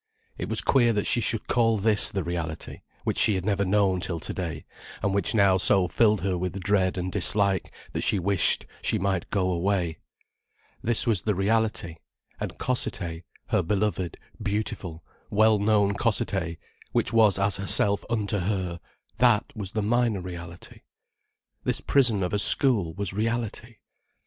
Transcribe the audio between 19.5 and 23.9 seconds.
was minor reality. This prison of a school was reality.